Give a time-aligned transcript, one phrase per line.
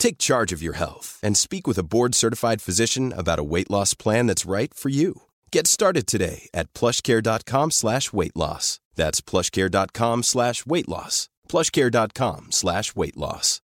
[0.00, 3.94] Take charge of your health and speak with a board-certified physician about a weight loss
[3.94, 5.22] plan that's right for you.
[5.52, 8.80] Get started today at plushcare.com slash weight loss.
[8.96, 11.28] That's plushcare.com slash weight loss.
[11.48, 13.60] plushcare.com slash weight loss.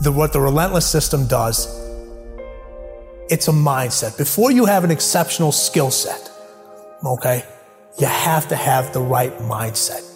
[0.00, 1.66] The, what the relentless system does,
[3.28, 4.16] it's a mindset.
[4.16, 6.30] Before you have an exceptional skill set,
[7.04, 7.44] okay,
[7.98, 10.13] you have to have the right mindset.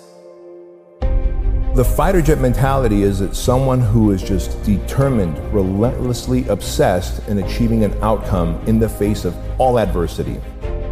[1.74, 7.84] The fighter jet mentality is that someone who is just determined, relentlessly obsessed in achieving
[7.84, 10.40] an outcome in the face of all adversity.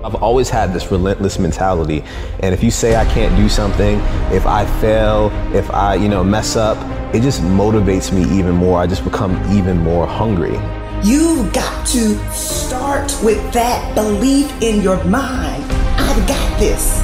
[0.05, 2.05] I've always had this relentless mentality.
[2.41, 3.99] And if you say I can't do something,
[4.33, 6.77] if I fail, if I, you know, mess up,
[7.13, 8.79] it just motivates me even more.
[8.79, 10.57] I just become even more hungry.
[11.03, 15.65] You've got to start with that belief in your mind.
[15.99, 17.01] I've got this.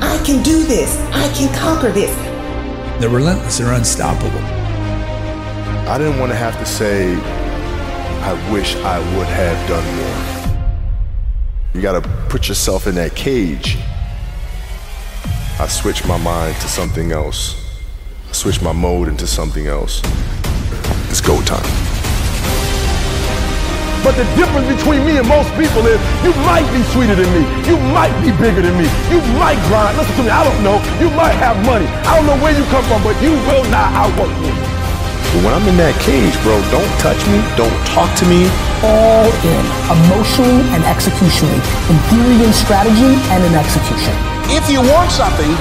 [0.00, 0.96] I can do this.
[1.12, 2.29] I can conquer this.
[3.00, 4.40] The relentless are unstoppable.
[5.88, 11.72] I didn't want to have to say, I wish I would have done more.
[11.72, 13.78] You got to put yourself in that cage.
[15.58, 17.80] I switched my mind to something else.
[18.28, 20.02] I switched my mode into something else.
[21.08, 21.64] It's go time.
[24.00, 27.44] But the difference between me and most people is you might be sweeter than me.
[27.68, 28.88] You might be bigger than me.
[29.12, 30.00] You might grind.
[30.00, 30.80] Listen to me, I don't know.
[30.96, 31.84] You might have money.
[32.08, 34.48] I don't know where you come from, but you will not outwork me.
[35.44, 37.38] When I'm in that cage, bro, don't touch me.
[37.60, 38.48] Don't talk to me.
[38.80, 41.60] All in, emotionally and executionally,
[41.92, 44.16] in theory and strategy and in execution.
[44.48, 45.52] If you want something,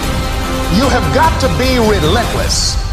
[0.80, 2.89] you have got to be relentless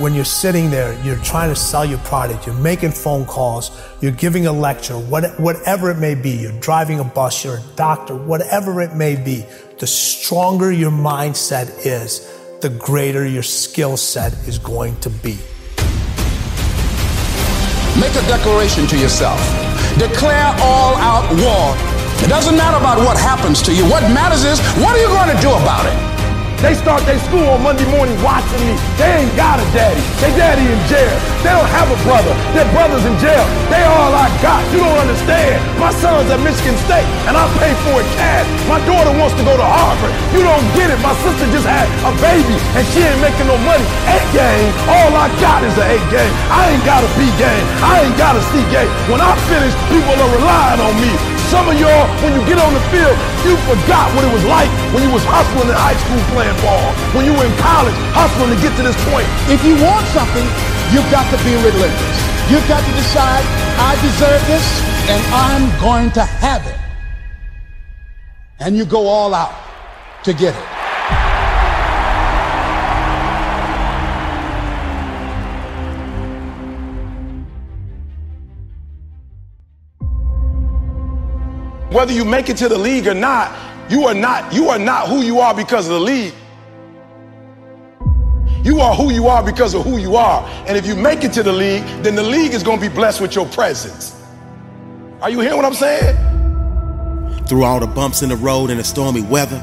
[0.00, 4.12] when you're sitting there, you're trying to sell your product, you're making phone calls, you're
[4.12, 8.16] giving a lecture, what, whatever it may be, you're driving a bus, you're a doctor,
[8.16, 9.44] whatever it may be,
[9.78, 12.28] the stronger your mindset is,
[12.60, 15.38] the greater your skill set is going to be.
[18.00, 19.38] Make a declaration to yourself.
[19.98, 21.76] Declare all out war.
[22.24, 23.84] It doesn't matter about what happens to you.
[23.84, 26.13] What matters is, what are you going to do about it?
[26.64, 28.72] They start their school on Monday morning watching me.
[28.96, 30.00] They ain't got a daddy.
[30.16, 31.12] They daddy in jail.
[31.44, 32.32] They don't have a brother.
[32.56, 33.44] Their brother's in jail.
[33.68, 34.64] They all I got.
[34.72, 35.60] You don't understand.
[35.76, 38.48] My son's at Michigan State, and I pay for it cash.
[38.64, 40.08] My daughter wants to go to Harvard.
[40.32, 40.96] You don't get it.
[41.04, 43.84] My sister just had a baby, and she ain't making no money.
[44.08, 44.72] A game.
[44.88, 46.32] All I got is an A game.
[46.48, 47.64] I ain't got a B game.
[47.84, 48.88] I ain't got a C game.
[49.12, 51.33] When I finish, people are relying on me.
[51.54, 53.14] Some of y'all, when you get on the field,
[53.46, 56.90] you forgot what it was like when you was hustling in high school playing ball,
[57.14, 59.22] when you were in college hustling to get to this point.
[59.46, 60.42] If you want something,
[60.90, 62.18] you've got to be relentless.
[62.50, 63.46] You've got to decide,
[63.78, 64.66] I deserve this,
[65.06, 66.74] and I'm going to have it.
[68.58, 69.54] And you go all out
[70.24, 70.83] to get it.
[81.94, 83.56] Whether you make it to the league or not,
[83.88, 86.34] you are not you are not who you are because of the league.
[88.64, 90.42] You are who you are because of who you are.
[90.66, 92.92] And if you make it to the league, then the league is going to be
[92.92, 94.20] blessed with your presence.
[95.20, 96.16] Are you hearing what I'm saying?
[97.46, 99.58] Through all the bumps in the road and the stormy weather,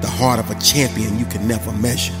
[0.00, 2.14] the heart of a champion you can never measure.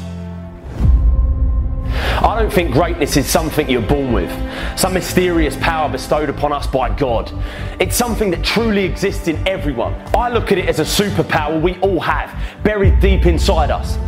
[2.18, 4.30] I don't think greatness is something you're born with,
[4.78, 7.30] some mysterious power bestowed upon us by God.
[7.78, 9.92] It's something that truly exists in everyone.
[10.14, 13.98] I look at it as a superpower we all have, buried deep inside us.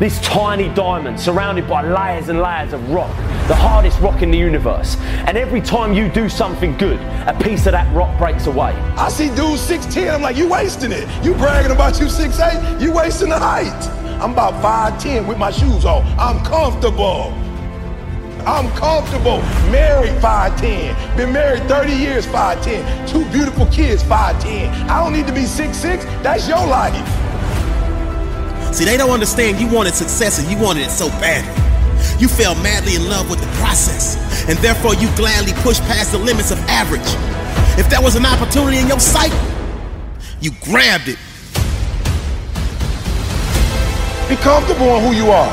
[0.00, 3.14] This tiny diamond surrounded by layers and layers of rock,
[3.46, 4.96] the hardest rock in the universe.
[5.26, 8.72] And every time you do something good, a piece of that rock breaks away.
[8.96, 11.08] I see dudes 6'10, I'm like, you wasting it.
[11.24, 13.99] You bragging about you 6'8, you wasting the height.
[14.20, 16.04] I'm about 5'10 with my shoes on.
[16.18, 17.32] I'm comfortable.
[18.46, 19.38] I'm comfortable.
[19.72, 21.16] Married 5'10.
[21.16, 23.08] Been married 30 years 5'10.
[23.08, 24.70] Two beautiful kids 5'10.
[24.90, 26.04] I don't need to be 6'6.
[26.22, 26.94] That's your life.
[28.74, 31.50] See, they don't understand you wanted success and you wanted it so badly.
[32.20, 34.16] You fell madly in love with the process,
[34.48, 37.00] and therefore you gladly pushed past the limits of average.
[37.78, 39.32] If there was an opportunity in your sight,
[40.40, 41.18] you grabbed it.
[44.30, 45.50] Be comfortable in who you are.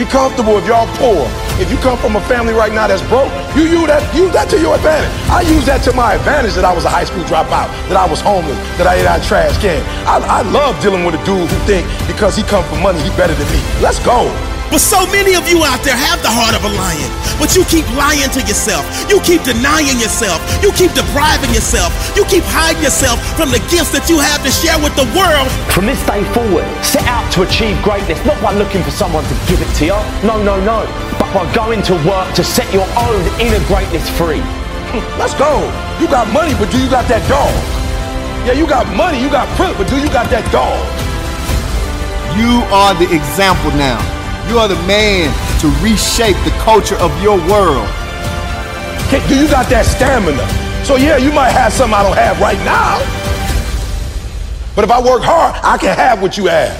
[0.00, 1.28] Be comfortable if y'all poor.
[1.60, 4.48] If you come from a family right now that's broke, you use that, use that
[4.48, 5.12] to your advantage.
[5.28, 8.08] I use that to my advantage that I was a high school dropout, that I
[8.08, 9.84] was homeless, that I ate out trash can.
[10.08, 13.12] I, I love dealing with a dude who think because he come from money, he
[13.12, 13.60] better than me.
[13.84, 14.24] Let's go.
[14.72, 17.64] But so many of you out there have the heart of a lion, but you
[17.66, 18.84] keep lying to yourself.
[19.10, 20.40] You keep denying yourself.
[20.62, 21.90] You keep depriving yourself.
[22.16, 25.50] You keep hiding yourself from the gifts that you have to share with the world.
[25.72, 29.36] From this day forward, set out to achieve greatness, not by looking for someone to
[29.50, 29.98] give it to you.
[30.22, 30.86] No, no, no.
[31.18, 34.42] But by going to work to set your own inner greatness free.
[35.18, 35.64] Let's go.
[35.98, 37.54] You got money, but do you got that dog?
[38.46, 40.76] Yeah, you got money, you got privilege, but do you got that dog?
[42.36, 44.13] You are the example now.
[44.48, 47.88] You are the man to reshape the culture of your world.
[49.10, 50.42] Do you got that stamina?
[50.84, 53.00] So yeah, you might have something I don't have right now.
[54.76, 56.74] But if I work hard, I can have what you have.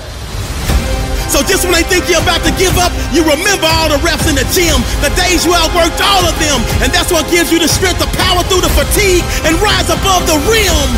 [1.31, 4.29] So just when they think you're about to give up, you remember all the reps
[4.29, 6.61] in the gym, the days you outworked all of them.
[6.85, 10.29] And that's what gives you the strength to power through the fatigue and rise above
[10.29, 10.89] the rim.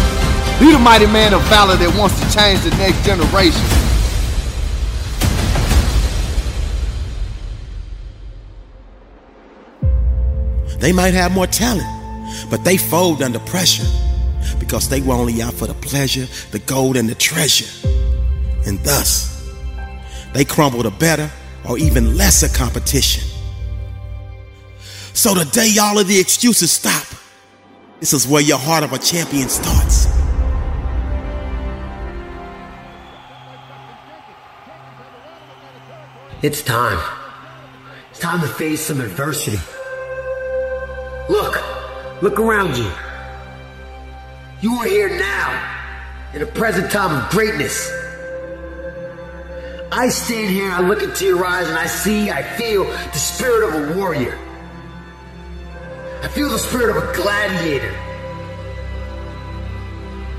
[0.58, 3.85] Be the mighty man of valor that wants to change the next generation.
[10.78, 11.86] They might have more talent,
[12.50, 13.86] but they fold under pressure
[14.58, 17.88] because they were only out for the pleasure, the gold, and the treasure.
[18.66, 19.50] And thus,
[20.32, 21.30] they crumble to better
[21.68, 23.24] or even lesser competition.
[25.12, 27.06] So the day all of the excuses stop,
[28.00, 30.06] this is where your heart of a champion starts.
[36.42, 37.02] It's time.
[38.10, 39.58] It's time to face some adversity.
[41.28, 42.90] Look, look around you.
[44.60, 47.90] You are here now, in the present time of greatness.
[49.90, 53.18] I stand here, and I look into your eyes, and I see, I feel the
[53.18, 54.38] spirit of a warrior.
[56.22, 57.94] I feel the spirit of a gladiator.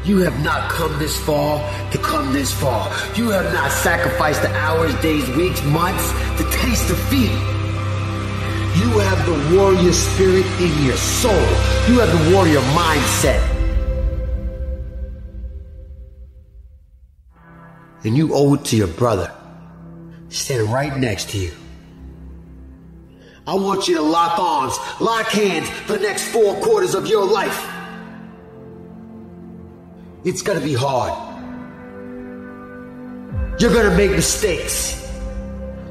[0.03, 1.59] You have not come this far
[1.91, 2.87] to come this far.
[3.15, 7.56] You have not sacrificed the hours, days, weeks, months to taste defeat.
[8.79, 11.31] You have the warrior spirit in your soul.
[11.87, 13.41] You have the warrior mindset.
[18.03, 19.33] And you owe it to your brother,
[20.29, 21.51] standing right next to you.
[23.47, 27.25] I want you to lock arms, lock hands for the next four quarters of your
[27.25, 27.67] life.
[30.23, 31.13] It's gonna be hard.
[33.59, 35.06] You're gonna make mistakes.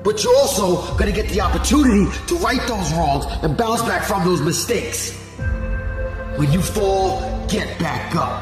[0.06, 4.24] But you're also gonna get the opportunity to right those wrongs and bounce back from
[4.24, 5.10] those mistakes.
[6.36, 8.40] When you fall, get back up.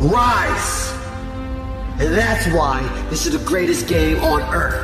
[0.00, 0.94] Rise.
[2.00, 4.80] And that's why this is the greatest game on earth.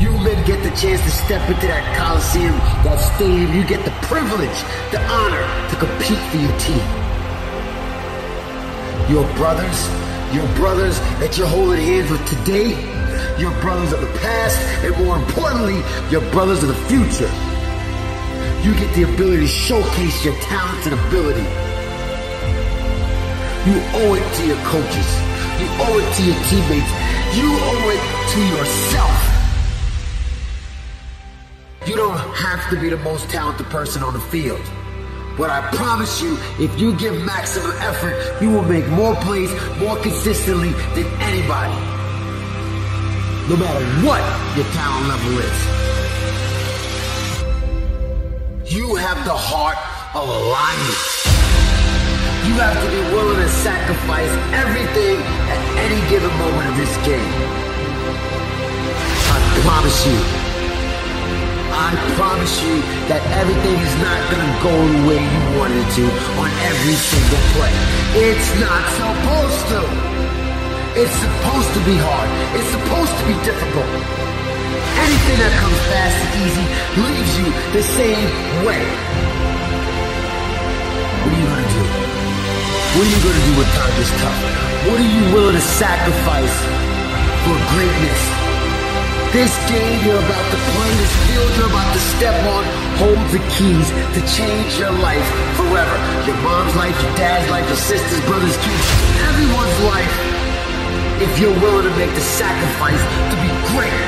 [0.00, 3.54] You men get the chance to step into that coliseum, that stadium.
[3.54, 4.58] You get the privilege,
[4.90, 6.86] the honor to compete for your team.
[9.12, 9.86] Your brothers,
[10.32, 12.99] your brothers that you're holding hands with today,
[13.38, 17.30] your brothers of the past, and more importantly, your brothers of the future.
[18.62, 21.46] You get the ability to showcase your talents and ability.
[23.68, 25.08] You owe it to your coaches.
[25.60, 26.90] You owe it to your teammates.
[27.36, 29.30] You owe it to yourself.
[31.86, 34.60] You don't have to be the most talented person on the field.
[35.38, 39.96] But I promise you, if you give maximum effort, you will make more plays more
[39.96, 41.89] consistently than anybody.
[43.48, 44.22] No matter what
[44.56, 45.58] your talent level is.
[48.70, 49.78] You have the heart
[50.14, 50.94] of a lion.
[52.46, 55.18] You have to be willing to sacrifice everything
[55.50, 57.32] at any given moment of this game.
[59.30, 60.18] I promise you,
[61.74, 62.78] I promise you
[63.10, 66.06] that everything is not gonna go the way you wanted it to
[66.38, 67.74] on every single play.
[68.14, 70.10] It's not supposed to.
[70.98, 72.26] It's supposed to be hard.
[72.58, 73.86] It's supposed to be difficult.
[75.06, 76.66] Anything that comes fast and easy
[76.98, 78.26] leaves you the same
[78.66, 78.82] way.
[81.22, 81.82] What are you gonna do?
[82.90, 84.38] What are you gonna do when times is tough?
[84.90, 86.56] What are you willing to sacrifice
[87.46, 88.20] for greatness?
[89.30, 92.66] This game you're about to play, this field you're about to step on,
[92.98, 93.86] holds the keys
[94.18, 95.22] to change your life
[95.54, 95.96] forever.
[96.26, 98.86] Your mom's life, your dad's life, your sister's, brother's, kids,
[99.30, 100.29] everyone's life.
[101.20, 104.00] If you're willing to make the sacrifice to be great.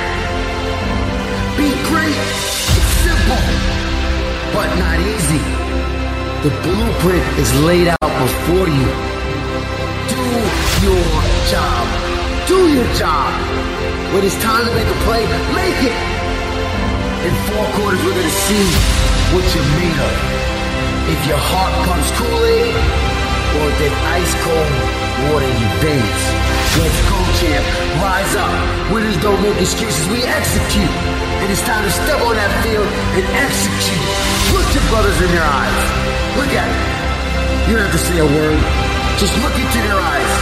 [1.60, 2.16] Be great.
[2.16, 3.44] It's simple,
[4.56, 5.44] but not easy.
[6.40, 8.88] The blueprint is laid out before you.
[10.08, 10.24] Do
[10.88, 11.04] your
[11.52, 11.84] job.
[12.48, 13.28] Do your job.
[14.16, 15.98] When it's time to make a play, make it.
[17.28, 18.64] In four quarters, we're going to see
[19.36, 20.16] what you're made of.
[21.12, 22.72] If your heart pumps Kool-Aid,
[23.52, 26.51] or if there's ice cold water your veins.
[26.72, 27.64] Let's go, champ.
[28.00, 28.52] Rise up.
[28.92, 30.08] Winners don't make excuses.
[30.08, 30.94] We execute.
[31.44, 34.06] And it's time to step on that field and execute.
[34.56, 35.80] Look your brothers in their eyes.
[36.40, 36.92] Look at them.
[37.68, 38.56] You don't have to say a word.
[39.20, 40.32] Just look into their eyes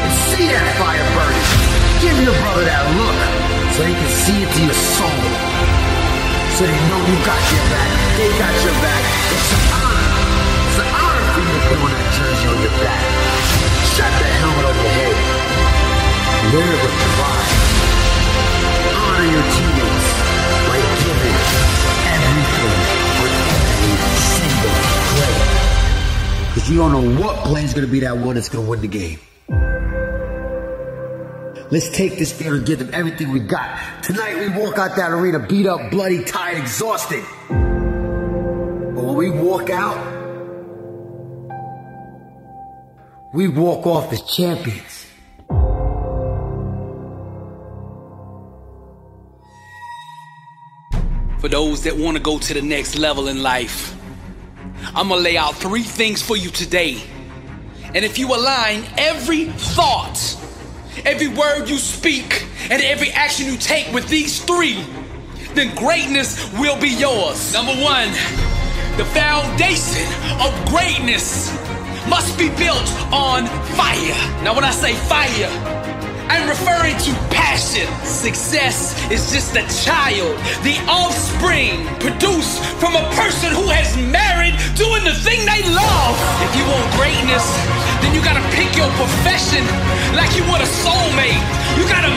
[0.00, 1.46] and see that fire burning.
[2.00, 3.18] Give your brother that look
[3.76, 5.22] so they can see it to your soul.
[6.56, 7.90] So they know you got your back.
[8.16, 9.02] They got your back.
[9.28, 10.08] It's an honor.
[10.72, 13.04] It's an honor for you to put on that jersey on your back.
[13.92, 15.35] Strap that helmet on your head.
[16.46, 17.52] It with pride.
[18.94, 20.08] Honor your teammates
[20.68, 21.36] by giving
[22.14, 22.74] everything
[23.16, 24.74] for every single
[25.10, 25.34] play.
[26.54, 28.70] Because you don't know what play is going to be that one that's going to
[28.70, 29.18] win the game.
[31.72, 34.04] Let's take this field and give them everything we got.
[34.04, 37.24] Tonight we walk out that arena beat up, bloody, tired, exhausted.
[37.48, 39.98] But when we walk out,
[43.34, 45.05] we walk off as champions.
[51.46, 53.94] For those that want to go to the next level in life,
[54.96, 57.00] I'm going to lay out three things for you today.
[57.94, 60.18] And if you align every thought,
[61.04, 64.82] every word you speak, and every action you take with these three,
[65.54, 67.52] then greatness will be yours.
[67.52, 68.08] Number one,
[68.96, 70.10] the foundation
[70.42, 71.54] of greatness
[72.08, 74.42] must be built on fire.
[74.42, 75.85] Now, when I say fire,
[76.28, 77.86] I'm referring to passion.
[78.04, 80.34] Success is just a child,
[80.66, 86.14] the offspring produced from a person who has married doing the thing they love.
[86.42, 87.46] If you want greatness,
[88.02, 89.62] then you gotta pick your profession
[90.18, 91.42] like you want a soulmate.
[91.78, 92.12] You gotta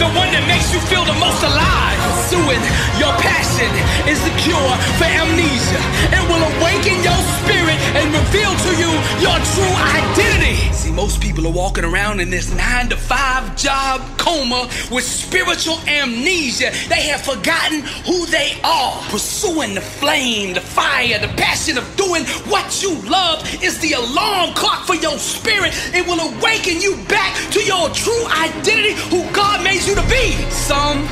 [0.00, 2.00] the one that makes you feel the most alive.
[2.08, 2.62] Pursuing
[2.96, 3.68] your passion
[4.08, 5.80] is the cure for amnesia.
[6.08, 10.56] It will awaken your spirit and reveal to you your true identity.
[10.72, 15.76] See, most people are walking around in this nine to five job coma with spiritual
[15.84, 16.72] amnesia.
[16.88, 18.96] They have forgotten who they are.
[19.12, 24.54] Pursuing the flame, the fire, the passion of doing what you love is the alarm
[24.54, 25.76] clock for your spirit.
[25.92, 30.36] It will awaken you back to your true identity, who God made you to be.
[30.50, 31.06] Some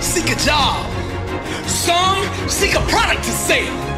[0.00, 0.86] seek a job,
[1.66, 3.90] some seek a product to sell.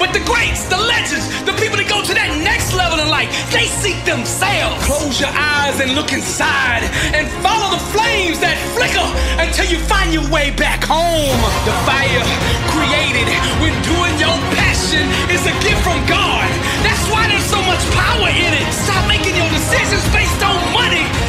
[0.00, 3.28] But the greats, the legends, the people that go to that next level in life,
[3.52, 4.80] they seek themselves.
[4.88, 9.04] Close your eyes and look inside and follow the flames that flicker
[9.36, 11.36] until you find your way back home.
[11.68, 12.24] The fire
[12.72, 13.28] created
[13.60, 16.48] when doing your passion is a gift from God.
[16.80, 18.66] That's why there's so much power in it.
[18.72, 21.19] Stop making your decisions based on money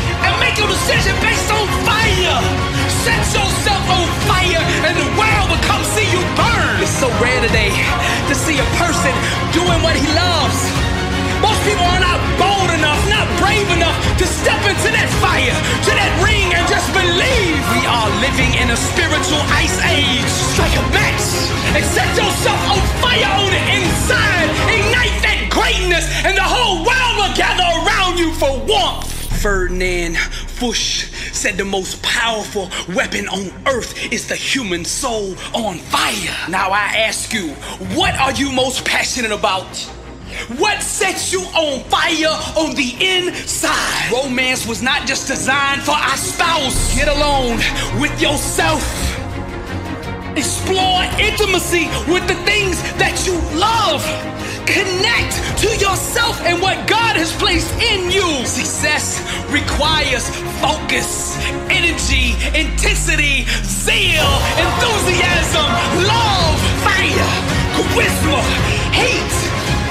[0.42, 2.38] make your decision based on fire.
[3.06, 6.82] Set yourself on fire and the world will come see you burn.
[6.82, 7.70] It's so rare today
[8.28, 9.14] to see a person
[9.54, 10.60] doing what he loves.
[11.46, 15.92] Most people are not bold enough, not brave enough to step into that fire, to
[15.94, 17.58] that ring, and just believe.
[17.74, 20.30] We are living in a spiritual ice age.
[20.54, 21.26] Strike a match
[21.74, 24.50] and set yourself on fire on the inside.
[24.70, 29.21] Ignite that greatness, and the whole world will gather around you for warmth.
[29.42, 36.38] Ferdinand Foch said the most powerful weapon on earth is the human soul on fire.
[36.48, 37.48] Now I ask you,
[37.98, 39.66] what are you most passionate about?
[40.60, 44.12] What sets you on fire on the inside?
[44.12, 46.96] Romance was not just designed for our spouse.
[46.96, 47.58] Get alone
[48.00, 48.84] with yourself.
[50.38, 54.06] Explore intimacy with the things that you love.
[54.66, 58.46] Connect to yourself and what God has placed in you.
[58.46, 60.30] Success requires
[60.62, 61.38] focus,
[61.68, 65.68] energy, intensity, zeal, enthusiasm,
[66.06, 67.32] love, fire,
[67.74, 68.42] charisma,
[68.94, 69.38] hate,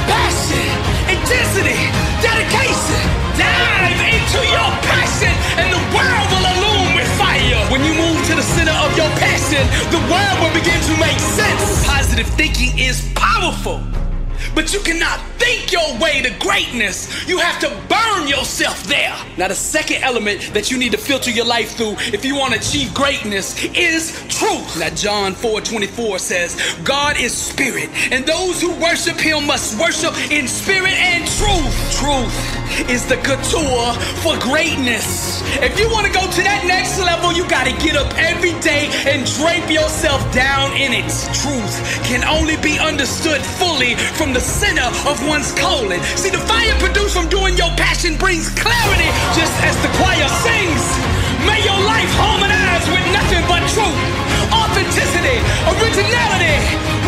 [0.06, 0.70] passion,
[1.10, 1.78] intensity,
[2.22, 3.04] dedication.
[3.34, 7.58] Dive into your passion and the world will illume with fire.
[7.74, 11.18] When you move to the center of your passion, the world will begin to make
[11.18, 11.86] sense.
[11.86, 13.82] Positive thinking is powerful.
[14.54, 17.26] But you cannot think your way to greatness.
[17.26, 19.16] You have to burn yourself there.
[19.38, 22.54] Now, the second element that you need to filter your life through if you want
[22.54, 24.78] to achieve greatness is truth.
[24.78, 30.14] Now, John 4 24 says, God is spirit, and those who worship him must worship
[30.30, 31.76] in spirit and truth.
[31.98, 33.92] Truth is the couture
[34.22, 35.42] for greatness.
[35.62, 38.54] If you want to go to that next level, you got to get up every
[38.60, 41.08] day and drape yourself down in it.
[41.34, 41.74] Truth
[42.06, 46.00] can only be understood fully from the center of one's colon.
[46.16, 50.82] See, the fire produced from doing your passion brings clarity, just as the choir sings.
[51.44, 54.00] May your life harmonize with nothing but truth,
[54.52, 55.38] authenticity,
[55.76, 56.56] originality,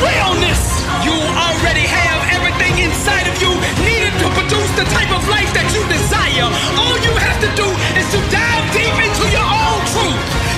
[0.01, 0.61] realness.
[1.05, 3.53] You already have everything inside of you
[3.85, 6.49] needed to produce the type of life that you desire.
[6.81, 10.52] All you have to do is to dive deep into your own truth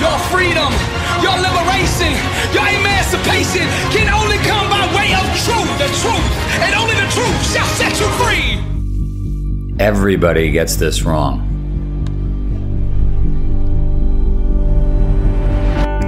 [0.00, 0.72] Your freedom,
[1.20, 2.16] your liberation,
[2.56, 5.68] your emancipation can only come by way of truth.
[5.76, 6.28] The truth,
[6.64, 9.76] and only the truth shall set you free.
[9.78, 11.46] Everybody gets this wrong.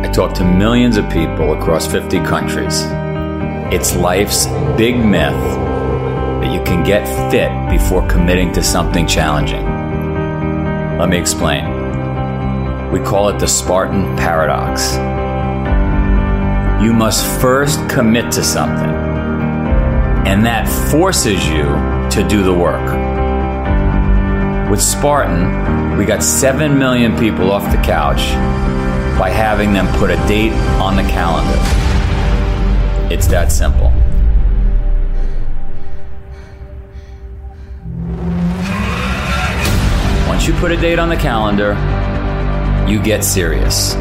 [0.02, 2.82] I talk to millions of people across 50 countries.
[3.74, 4.46] It's life's
[4.76, 5.32] big myth
[6.40, 9.64] that you can get fit before committing to something challenging.
[10.98, 11.71] Let me explain.
[12.92, 14.92] We call it the Spartan paradox.
[16.84, 18.90] You must first commit to something,
[20.26, 21.62] and that forces you
[22.10, 22.86] to do the work.
[24.70, 28.20] With Spartan, we got 7 million people off the couch
[29.18, 31.58] by having them put a date on the calendar.
[33.10, 33.90] It's that simple.
[40.28, 41.74] Once you put a date on the calendar,
[42.88, 43.94] you get serious.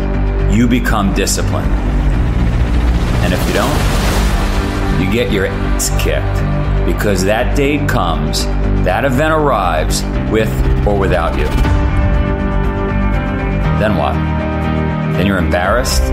[0.52, 1.72] You become disciplined.
[3.24, 8.46] And if you don't, you get your ass kicked because that date comes,
[8.84, 10.50] that event arrives with
[10.88, 11.46] or without you.
[13.80, 14.14] Then what?
[15.18, 16.04] Then you're embarrassed,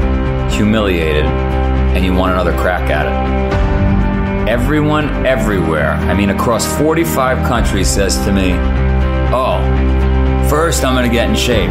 [0.55, 4.49] humiliated, and you want another crack at it.
[4.49, 8.53] Everyone everywhere, I mean across 45 countries, says to me,
[9.31, 9.59] Oh,
[10.49, 11.71] first I'm gonna get in shape.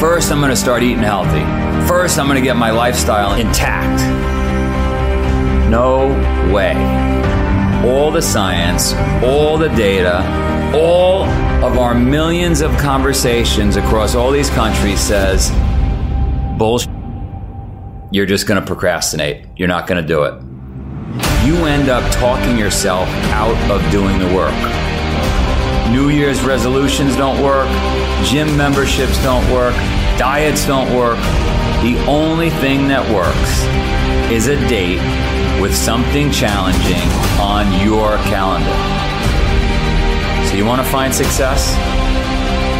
[0.00, 1.44] First I'm gonna start eating healthy.
[1.86, 4.00] First I'm gonna get my lifestyle intact.
[5.70, 6.08] No
[6.52, 6.74] way.
[7.86, 10.18] All the science, all the data,
[10.74, 11.24] all
[11.62, 15.50] of our millions of conversations across all these countries says,
[16.56, 16.90] bullshit.
[18.10, 19.46] You're just going to procrastinate.
[19.56, 20.34] You're not going to do it.
[21.44, 24.54] You end up talking yourself out of doing the work.
[25.92, 27.68] New Year's resolutions don't work.
[28.24, 29.74] Gym memberships don't work.
[30.18, 31.18] Diets don't work.
[31.82, 33.64] The only thing that works
[34.30, 35.00] is a date
[35.60, 37.08] with something challenging
[37.40, 38.70] on your calendar.
[40.48, 41.74] So you want to find success?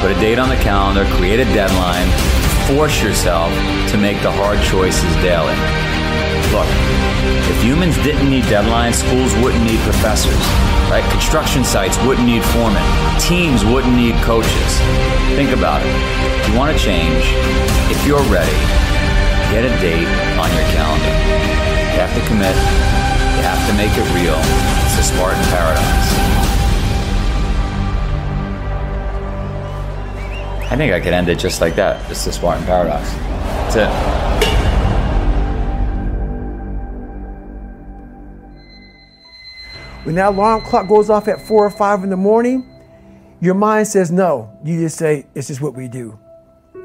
[0.00, 2.08] Put a date on the calendar, create a deadline,
[2.68, 3.50] force yourself
[3.90, 5.56] to make the hard choices daily.
[6.50, 6.66] Look,
[7.46, 10.34] if humans didn't need deadlines, schools wouldn't need professors,
[10.90, 11.06] right?
[11.12, 12.82] Construction sites wouldn't need foremen,
[13.20, 14.72] teams wouldn't need coaches.
[15.38, 15.94] Think about it.
[16.42, 17.22] If you want to change,
[17.86, 18.50] if you're ready,
[19.54, 20.10] get a date
[20.42, 21.14] on your calendar.
[21.94, 22.56] You have to commit,
[23.38, 24.34] you have to make it real.
[24.90, 25.86] It's a Spartan paradox.
[30.66, 32.10] I think I could end it just like that.
[32.10, 33.08] It's the Spartan paradox.
[33.70, 34.29] That's it.
[40.04, 42.66] When that alarm clock goes off at four or five in the morning,
[43.40, 44.50] your mind says no.
[44.64, 46.18] You just say, it's just what we do.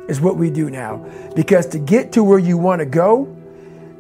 [0.10, 0.98] It's what we do now.
[1.36, 3.34] Because to get to where you want to go,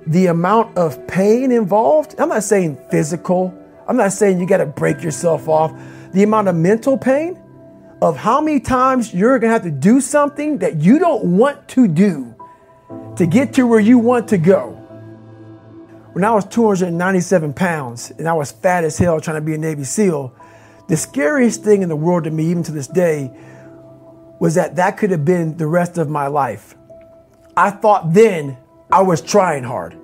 [0.07, 3.53] the amount of pain involved, I'm not saying physical,
[3.87, 5.71] I'm not saying you got to break yourself off.
[6.11, 7.39] The amount of mental pain
[8.01, 11.67] of how many times you're going to have to do something that you don't want
[11.69, 12.35] to do
[13.15, 14.84] to get to where you want to go.
[16.15, 19.57] When I was 297 pounds and I was fat as hell trying to be a
[19.57, 20.33] Navy SEAL,
[20.87, 23.31] The scariest thing in the world to me, even to this day,
[24.39, 26.75] was that that could have been the rest of my life.
[27.57, 28.57] I thought then
[28.89, 29.97] I was trying hard.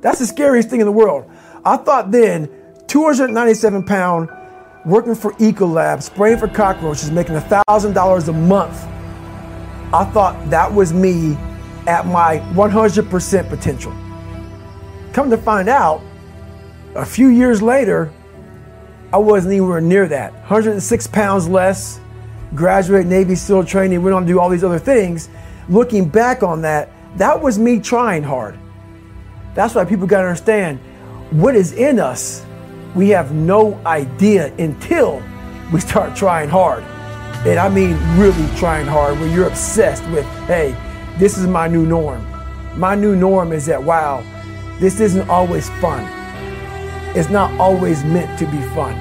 [0.00, 1.30] That's the scariest thing in the world.
[1.64, 2.48] I thought then,
[2.88, 4.30] 297 pound,
[4.84, 8.82] working for Ecolab, spraying for cockroaches, making $1,000 a month.
[9.94, 11.34] I thought that was me
[11.86, 13.92] at my 100% potential.
[15.14, 16.02] Come to find out,
[16.96, 18.12] a few years later,
[19.12, 20.32] I wasn't anywhere near that.
[20.32, 22.00] 106 pounds less,
[22.56, 25.28] graduate Navy SEAL training, went on to do all these other things.
[25.68, 28.58] Looking back on that, that was me trying hard.
[29.54, 30.80] That's why people got to understand
[31.30, 32.44] what is in us.
[32.96, 35.22] We have no idea until
[35.72, 36.82] we start trying hard.
[37.46, 40.74] And I mean, really trying hard, where you're obsessed with, hey,
[41.18, 42.26] this is my new norm.
[42.76, 44.24] My new norm is that, wow,
[44.80, 46.04] this isn't always fun.
[47.16, 48.94] It's not always meant to be fun.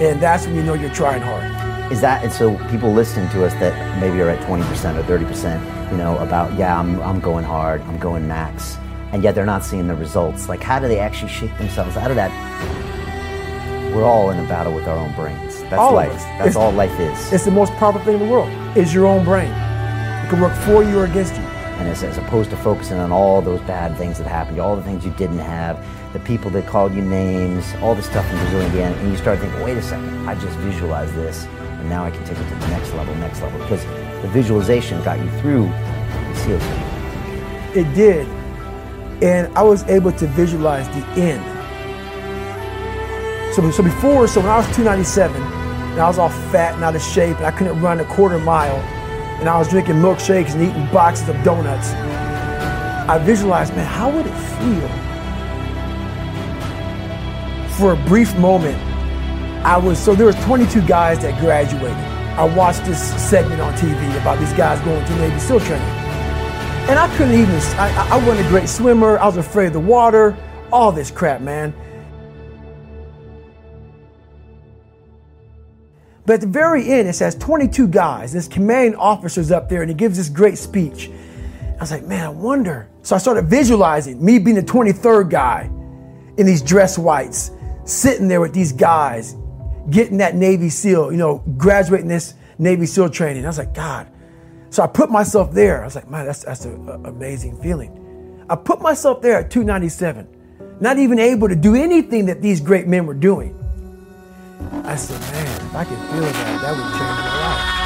[0.00, 1.44] And that's when you know you're trying hard.
[1.92, 4.62] Is that, and so people listening to us that maybe are at 20%
[4.96, 8.76] or 30%, you know, about, yeah, I'm, I'm going hard, I'm going max,
[9.12, 10.48] and yet they're not seeing the results.
[10.48, 12.30] Like, how do they actually shake themselves out of that?
[13.94, 15.60] We're all in a battle with our own brains.
[15.62, 16.12] That's All life.
[16.12, 17.32] That's It's- all life is.
[17.32, 19.50] It's the most powerful thing in the world, is your own brain.
[19.50, 21.42] It can work for you or against you.
[21.80, 24.82] And as, as opposed to focusing on all those bad things that happened, all the
[24.82, 28.60] things you didn't have, the people that called you names, all the stuff in Brazil,
[28.60, 32.10] Indiana, and you start thinking, wait a second, I just visualized this, and now I
[32.10, 33.82] can take it to the next level, next level, because
[34.20, 36.90] the visualization got you through the SEAL training.
[37.74, 38.28] It did.
[39.22, 41.42] And I was able to visualize the end.
[43.54, 46.94] So, so before, so when I was 297, and I was all fat and out
[46.94, 48.76] of shape, and I couldn't run a quarter mile,
[49.40, 51.88] and I was drinking milkshakes and eating boxes of donuts,
[53.08, 54.88] I visualized, man, how would it feel?
[57.78, 58.76] For a brief moment,
[59.64, 61.96] I was, so there was 22 guys that graduated.
[62.36, 65.88] I watched this segment on TV about these guys going to Navy SEAL training.
[66.88, 69.18] And I couldn't even, I, I wasn't a great swimmer.
[69.18, 70.36] I was afraid of the water,
[70.70, 71.74] all this crap, man.
[76.26, 78.32] But at the very end, it says 22 guys.
[78.32, 81.10] This commanding officer's up there and he gives this great speech.
[81.76, 82.88] I was like, man, I wonder.
[83.02, 85.70] So I started visualizing me being the 23rd guy
[86.36, 87.52] in these dress whites,
[87.84, 89.36] sitting there with these guys,
[89.90, 93.44] getting that Navy SEAL, you know, graduating this Navy SEAL training.
[93.44, 94.08] I was like, God.
[94.68, 95.82] So I put myself there.
[95.82, 98.44] I was like, man, that's that's an amazing feeling.
[98.48, 100.26] I put myself there at 297,
[100.80, 103.56] not even able to do anything that these great men were doing.
[104.84, 107.80] I said, man, if I could feel that, that would change my life.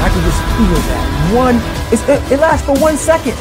[0.00, 1.04] I could just feel that.
[1.34, 1.56] One,
[1.92, 3.36] it's, it, it lasts for one second.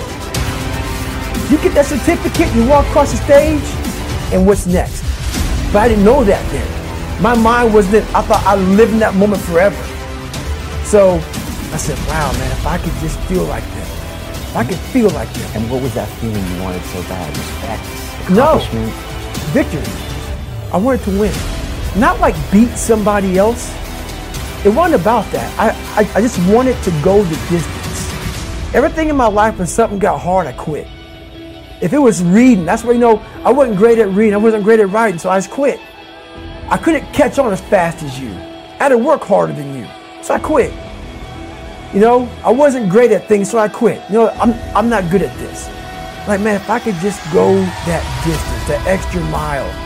[1.52, 3.64] You get that certificate, you walk across the stage,
[4.34, 5.04] and what's next?
[5.72, 6.68] But I didn't know that then.
[7.22, 9.78] My mind wasn't, I thought I lived in that moment forever.
[10.84, 11.16] So
[11.72, 13.90] I said, wow, man, if I could just feel like that.
[14.52, 15.56] If I could feel like that.
[15.56, 17.30] And what was that feeling you wanted so bad?
[17.32, 18.30] Respect?
[18.32, 18.60] No.
[18.60, 18.92] accomplishment?
[19.56, 19.88] Victory.
[20.74, 21.65] I wanted to win.
[21.96, 23.74] Not like beat somebody else.
[24.66, 25.60] It wasn't about that.
[25.60, 25.70] I,
[26.02, 28.74] I, I just wanted to go the distance.
[28.74, 30.88] Everything in my life, when something got hard, I quit.
[31.82, 34.64] If it was reading, that's where you know I wasn't great at reading, I wasn't
[34.64, 35.80] great at writing, so I just quit.
[36.68, 38.30] I couldn't catch on as fast as you.
[38.32, 39.88] I had to work harder than you,
[40.22, 40.74] so I quit.
[41.94, 44.02] You know, I wasn't great at things, so I quit.
[44.10, 45.68] You know, I'm, I'm not good at this.
[46.28, 47.54] Like, man, if I could just go
[47.86, 49.85] that distance, that extra mile,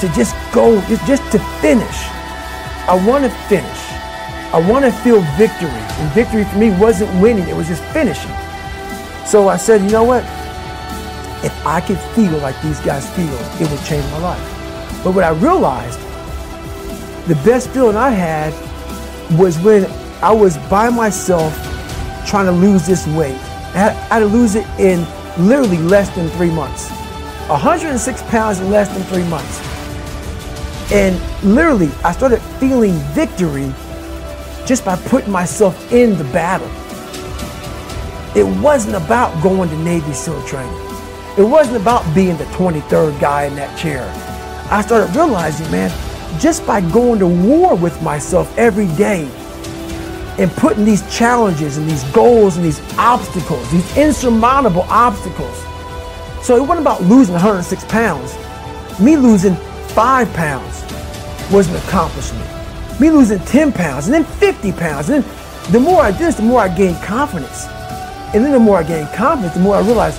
[0.00, 2.08] to just go, just, just to finish.
[2.88, 3.80] I want to finish.
[4.52, 5.68] I want to feel victory.
[5.70, 8.32] And victory for me wasn't winning, it was just finishing.
[9.26, 10.24] So I said, you know what?
[11.44, 15.04] If I could feel like these guys feel, it would change my life.
[15.04, 16.00] But what I realized,
[17.28, 18.52] the best feeling I had
[19.38, 19.84] was when
[20.22, 21.54] I was by myself
[22.26, 23.38] trying to lose this weight.
[23.72, 25.06] I had, I had to lose it in
[25.38, 26.90] literally less than three months.
[27.48, 29.60] 106 pounds in less than three months.
[30.92, 33.72] And literally, I started feeling victory
[34.66, 36.68] just by putting myself in the battle.
[38.36, 40.74] It wasn't about going to Navy SEAL training.
[41.38, 44.02] It wasn't about being the 23rd guy in that chair.
[44.70, 45.90] I started realizing, man,
[46.40, 49.28] just by going to war with myself every day
[50.38, 55.56] and putting these challenges and these goals and these obstacles, these insurmountable obstacles.
[56.42, 58.36] So it wasn't about losing 106 pounds.
[59.00, 59.54] Me losing
[59.94, 60.79] five pounds
[61.50, 62.48] was an accomplishment.
[63.00, 65.08] Me losing 10 pounds and then 50 pounds.
[65.08, 67.66] And then the more I did this, the more I gained confidence.
[68.34, 70.18] And then the more I gained confidence, the more I realized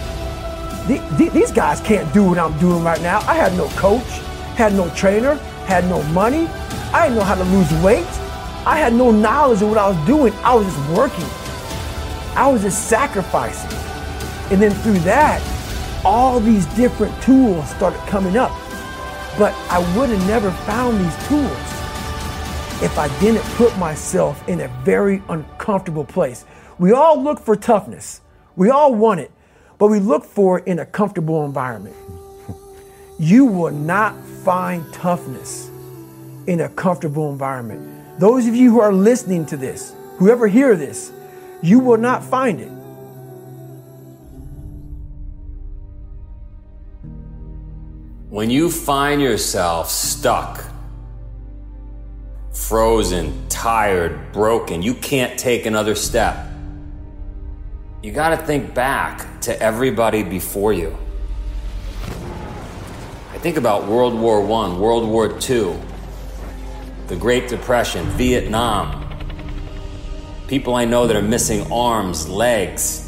[0.87, 3.21] the- the- these guys can't do what I'm doing right now.
[3.27, 4.21] I had no coach,
[4.55, 6.49] had no trainer, had no money.
[6.93, 8.05] I didn't know how to lose weight.
[8.65, 10.33] I had no knowledge of what I was doing.
[10.43, 11.25] I was just working.
[12.35, 13.69] I was just sacrificing.
[14.51, 15.41] And then through that,
[16.03, 18.51] all these different tools started coming up.
[19.37, 21.81] But I would have never found these tools
[22.83, 26.45] if I didn't put myself in a very uncomfortable place.
[26.79, 28.21] We all look for toughness.
[28.55, 29.31] We all want it,
[29.77, 31.95] but we look for it in a comfortable environment.
[33.19, 35.69] You will not find toughness
[36.47, 38.19] in a comfortable environment.
[38.19, 41.11] Those of you who are listening to this, whoever hear this,
[41.61, 42.71] you will not find it.
[48.31, 50.63] When you find yourself stuck,
[52.53, 56.47] frozen, tired, broken, you can't take another step.
[58.01, 60.97] You got to think back to everybody before you.
[63.33, 65.75] I think about World War I, World War II,
[67.07, 69.13] the Great Depression, Vietnam.
[70.47, 73.00] People I know that are missing arms, legs.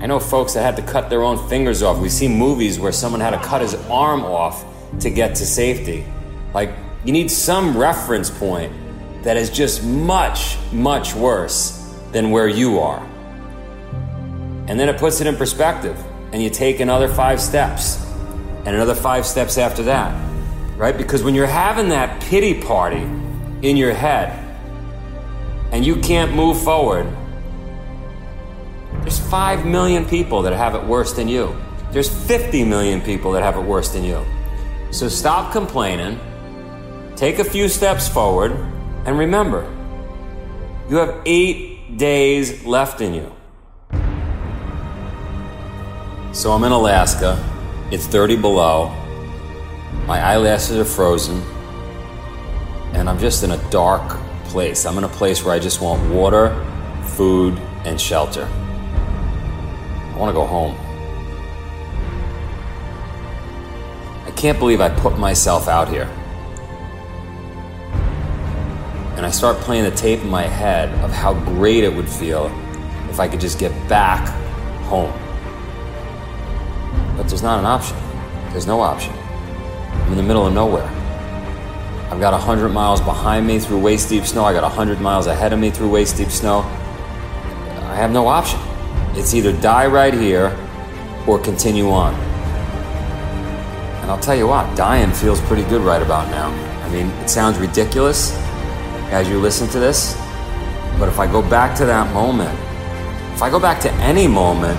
[0.00, 1.98] I know folks that had to cut their own fingers off.
[1.98, 4.64] We see movies where someone had to cut his arm off
[5.00, 6.06] to get to safety.
[6.54, 6.70] Like,
[7.04, 8.72] you need some reference point
[9.22, 13.06] that is just much, much worse than where you are.
[14.68, 18.02] And then it puts it in perspective, and you take another five steps,
[18.64, 20.14] and another five steps after that,
[20.76, 20.96] right?
[20.96, 23.02] Because when you're having that pity party
[23.62, 24.38] in your head,
[25.72, 27.06] and you can't move forward,
[29.30, 31.56] 5 million people that have it worse than you.
[31.92, 34.24] There's 50 million people that have it worse than you.
[34.90, 36.18] So stop complaining,
[37.14, 38.50] take a few steps forward,
[39.06, 39.72] and remember,
[40.88, 43.32] you have eight days left in you.
[46.32, 47.38] So I'm in Alaska,
[47.92, 48.88] it's 30 below,
[50.06, 51.40] my eyelashes are frozen,
[52.94, 54.84] and I'm just in a dark place.
[54.86, 56.50] I'm in a place where I just want water,
[57.04, 58.48] food, and shelter.
[60.20, 60.76] I want to go home.
[64.26, 66.10] I can't believe I put myself out here.
[69.16, 72.48] And I start playing the tape in my head of how great it would feel
[73.08, 74.28] if I could just get back
[74.84, 75.10] home.
[77.16, 77.96] But there's not an option.
[78.50, 79.14] There's no option.
[79.14, 80.86] I'm in the middle of nowhere.
[82.10, 84.44] I've got 100 miles behind me through waist deep snow.
[84.44, 86.58] I got 100 miles ahead of me through waist deep snow.
[86.58, 88.60] I have no option.
[89.14, 90.56] It's either die right here
[91.26, 92.14] or continue on.
[94.02, 96.48] And I'll tell you what, dying feels pretty good right about now.
[96.84, 98.32] I mean, it sounds ridiculous
[99.10, 100.14] as you listen to this,
[100.98, 102.56] but if I go back to that moment,
[103.34, 104.78] if I go back to any moment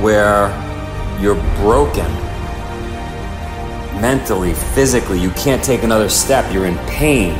[0.00, 0.48] where
[1.20, 2.10] you're broken
[4.00, 7.34] mentally, physically, you can't take another step, you're in pain,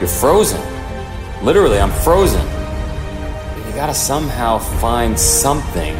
[0.00, 0.60] you're frozen.
[1.44, 2.57] Literally, I'm frozen
[3.78, 5.94] gotta somehow find something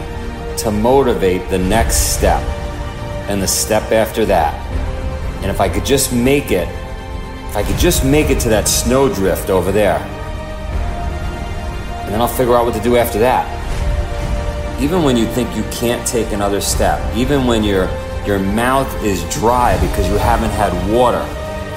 [0.56, 2.42] to motivate the next step
[3.30, 4.52] and the step after that.
[5.42, 6.66] And if I could just make it,
[7.48, 9.98] if I could just make it to that snowdrift over there,
[12.02, 13.46] and then I'll figure out what to do after that.
[14.82, 17.88] Even when you think you can't take another step, even when your
[18.26, 21.24] your mouth is dry because you haven't had water,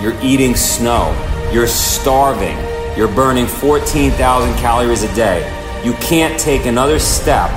[0.02, 1.14] you're eating snow,
[1.54, 2.58] you're starving,
[2.98, 7.50] you're burning 14,000 calories a day, you can't take another step,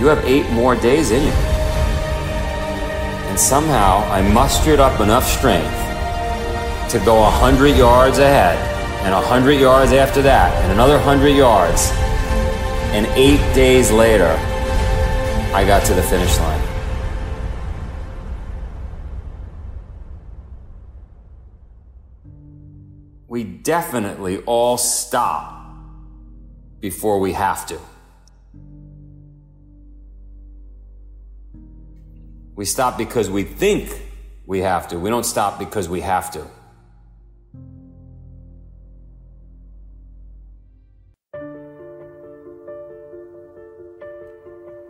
[0.00, 1.32] you have eight more days in you.
[3.28, 5.70] And somehow I mustered up enough strength
[6.90, 8.58] to go 100 yards ahead,
[9.04, 11.90] and 100 yards after that, and another 100 yards.
[12.94, 14.34] And eight days later,
[15.54, 16.60] I got to the finish line.
[23.28, 25.51] We definitely all stop
[26.82, 27.78] before we have to.
[32.56, 33.88] We stop because we think
[34.46, 34.98] we have to.
[34.98, 36.46] We don't stop because we have to.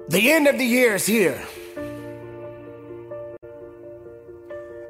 [0.08, 1.40] The end of the year is here.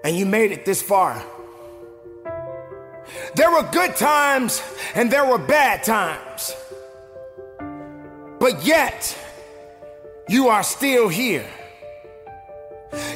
[0.05, 1.23] And you made it this far.
[3.35, 4.63] There were good times
[4.95, 6.55] and there were bad times.
[8.43, 9.17] But yet,
[10.29, 11.47] you are still here.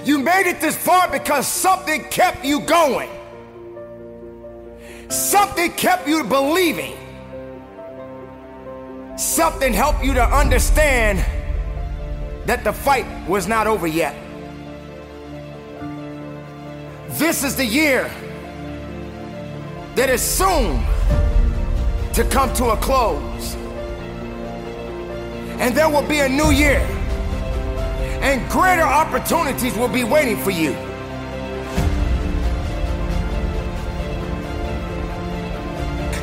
[0.04, 3.10] You made it this far because something kept you going.
[5.08, 6.94] Something kept you believing.
[9.16, 11.18] Something helped you to understand
[12.44, 14.14] that the fight was not over yet.
[17.18, 18.08] this is the year
[19.96, 20.80] that is soon
[22.12, 23.56] to come to a close.
[25.58, 26.80] And there will be a new year,
[28.20, 30.72] and greater opportunities will be waiting for you.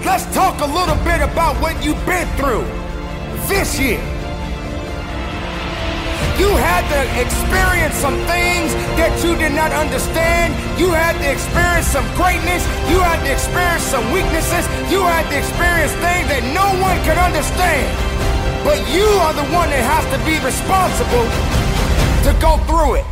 [0.06, 2.66] Let's talk a little bit about what you've been through
[3.48, 4.00] this year.
[6.38, 10.54] You had to experience some things that you did not understand.
[10.80, 12.66] You had to experience some greatness.
[12.90, 14.66] You had to experience some weaknesses.
[14.92, 18.03] You had to experience things that no one could understand.
[18.64, 21.28] But you are the one that has to be responsible
[22.24, 23.06] to go through it.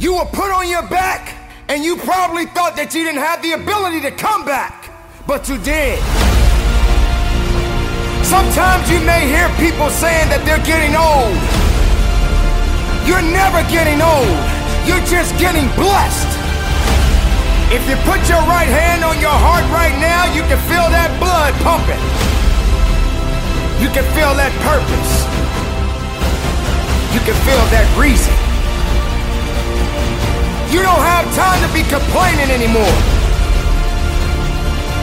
[0.00, 1.36] You were put on your back,
[1.68, 4.88] and you probably thought that you didn't have the ability to come back,
[5.28, 6.00] but you did.
[8.24, 11.36] Sometimes you may hear people saying that they're getting old.
[13.04, 14.40] You're never getting old.
[14.88, 16.32] You're just getting blessed.
[17.68, 21.12] If you put your right hand on your heart right now, you can feel that
[21.20, 22.00] blood pumping.
[23.84, 25.12] You can feel that purpose.
[27.12, 28.32] You can feel that reason.
[30.72, 32.96] You don't have time to be complaining anymore.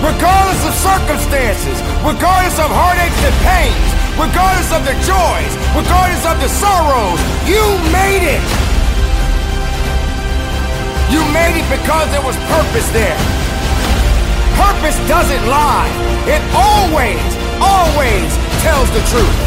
[0.01, 6.49] Regardless of circumstances, regardless of heartaches and pains, regardless of the joys, regardless of the
[6.49, 7.61] sorrows, you
[7.93, 8.41] made it.
[11.13, 13.21] You made it because there was purpose there.
[14.57, 15.85] Purpose doesn't lie.
[16.25, 17.21] It always,
[17.61, 19.39] always tells the truth.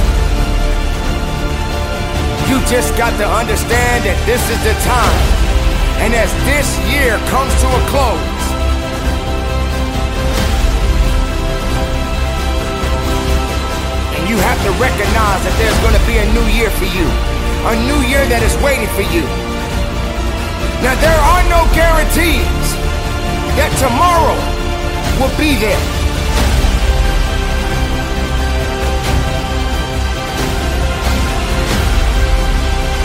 [2.51, 5.19] You just got to understand that this is the time.
[6.03, 8.43] And as this year comes to a close,
[14.19, 17.07] and you have to recognize that there's going to be a new year for you.
[17.71, 19.23] A new year that is waiting for you.
[20.83, 22.67] Now, there are no guarantees
[23.55, 24.37] that tomorrow
[25.23, 26.04] will be there.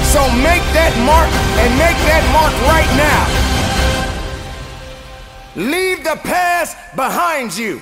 [0.10, 1.30] So make that mark
[1.62, 3.22] and make that mark right now.
[5.54, 7.78] Leave the past behind you.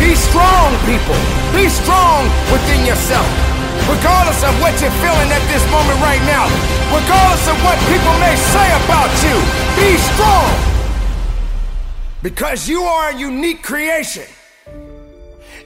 [0.00, 1.20] Be strong, people.
[1.52, 3.28] Be strong within yourself.
[3.84, 6.48] Regardless of what you're feeling at this moment right now.
[6.88, 9.36] Regardless of what people may say about you.
[9.76, 10.48] Be strong.
[12.22, 14.24] Because you are a unique creation.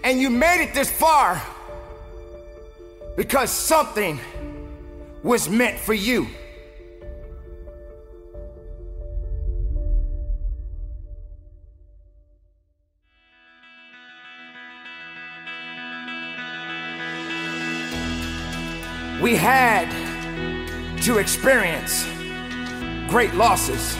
[0.02, 1.40] And you made it this far
[3.16, 4.18] because something
[5.22, 6.28] was meant for you.
[19.20, 19.86] we had
[21.02, 22.04] to experience
[23.08, 23.96] great losses.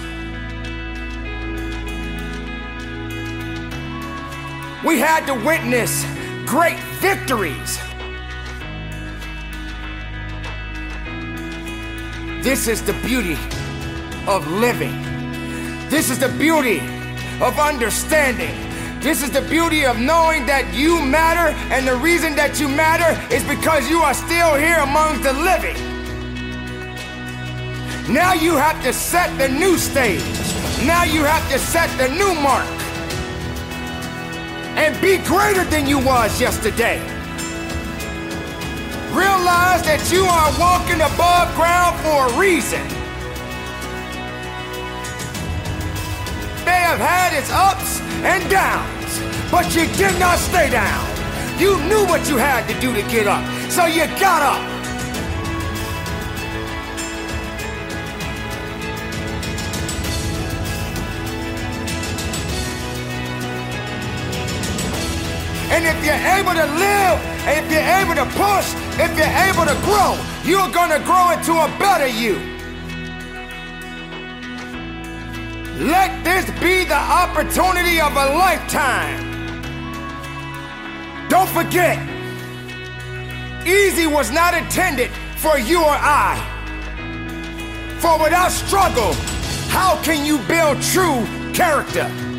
[4.85, 6.04] We had to witness
[6.46, 7.78] great victories.
[12.42, 13.37] This is the beauty
[14.26, 14.96] of living.
[15.90, 16.81] This is the beauty
[17.38, 18.57] of understanding.
[19.00, 23.12] This is the beauty of knowing that you matter, and the reason that you matter
[23.35, 25.76] is because you are still here among the living.
[28.11, 30.24] Now you have to set the new stage.
[30.87, 32.66] Now you have to set the new mark.
[34.81, 37.19] And be greater than you was yesterday.
[39.12, 42.81] Realize that you are walking above ground for a reason.
[46.64, 49.18] May have had its ups and downs,
[49.51, 51.05] but you did not stay down.
[51.59, 54.62] You knew what you had to do to get up, so you got up.
[65.73, 69.76] And if you're able to live, if you're able to push, if you're able to
[69.85, 72.37] grow, you're gonna grow into a better you.
[75.81, 79.31] Let this be the opportunity of a lifetime.
[81.29, 81.98] Don't forget,
[83.66, 86.37] easy was not intended for you or I.
[87.98, 89.14] For without struggle,
[89.68, 91.24] how can you build true
[91.55, 92.30] character?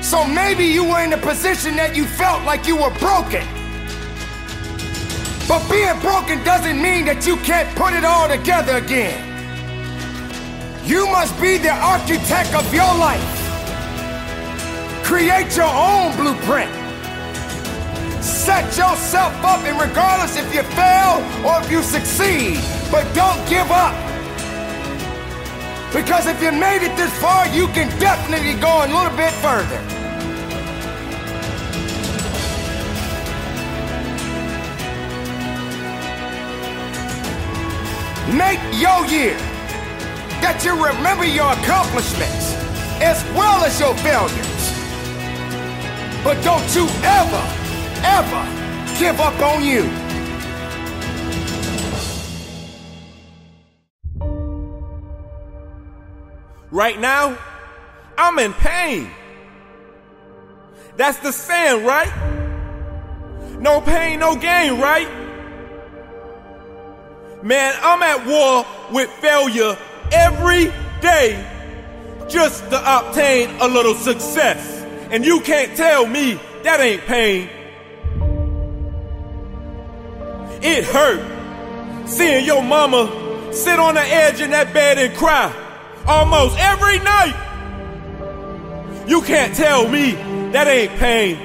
[0.00, 3.46] So maybe you were in a position that you felt like you were broken.
[5.48, 9.24] But being broken doesn't mean that you can't put it all together again.
[10.84, 13.20] You must be the architect of your life.
[15.04, 16.70] Create your own blueprint.
[18.22, 23.70] Set yourself up, and regardless if you fail or if you succeed, but don't give
[23.70, 23.96] up.
[25.92, 29.80] Because if you made it this far, you can definitely go a little bit further.
[38.36, 39.38] Make your year
[40.44, 42.52] that you remember your accomplishments
[43.00, 44.58] as well as your failures.
[46.22, 47.44] But don't you ever,
[48.04, 48.42] ever
[48.98, 50.07] give up on you.
[56.70, 57.38] Right now,
[58.18, 59.10] I'm in pain.
[60.96, 62.12] That's the saying, right?
[63.58, 65.08] No pain, no gain, right?
[67.42, 69.78] Man, I'm at war with failure
[70.12, 70.66] every
[71.00, 71.46] day
[72.28, 74.84] just to obtain a little success.
[75.10, 77.48] And you can't tell me that ain't pain.
[80.60, 85.64] It hurt seeing your mama sit on the edge in that bed and cry
[86.08, 87.36] almost every night.
[89.06, 90.12] You can't tell me
[90.52, 91.36] that ain't pain.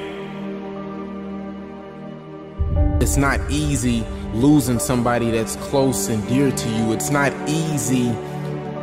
[3.01, 6.93] It's not easy losing somebody that's close and dear to you.
[6.93, 8.16] It's not easy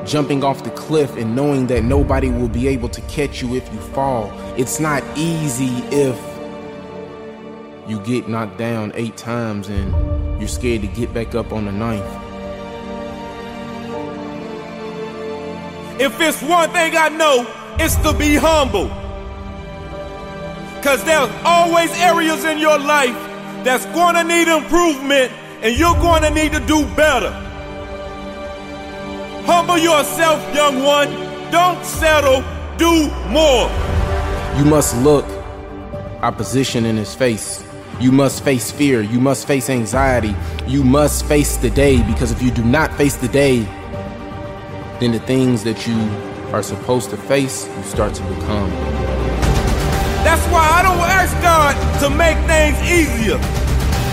[0.04, 3.72] jumping off the cliff and knowing that nobody will be able to catch you if
[3.72, 4.30] you fall.
[4.56, 6.18] It's not easy if
[7.88, 9.90] you get knocked down eight times and
[10.38, 12.29] you're scared to get back up on the ninth.
[16.00, 17.46] If it's one thing I know,
[17.78, 18.88] it's to be humble.
[20.82, 23.14] Cause there's always areas in your life
[23.64, 25.30] that's gonna need improvement
[25.60, 27.30] and you're gonna need to do better.
[29.44, 31.10] Humble yourself, young one.
[31.50, 32.42] Don't settle,
[32.78, 33.68] do more.
[34.56, 35.26] You must look
[36.22, 37.62] opposition in his face.
[38.00, 39.02] You must face fear.
[39.02, 40.34] You must face anxiety.
[40.66, 43.68] You must face the day because if you do not face the day,
[45.00, 45.96] then the things that you
[46.52, 48.68] are supposed to face, you start to become.
[50.20, 51.72] That's why I don't ask God
[52.04, 53.40] to make things easier.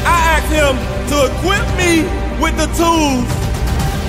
[0.07, 0.79] I ask Him
[1.11, 2.07] to equip me
[2.39, 3.27] with the tools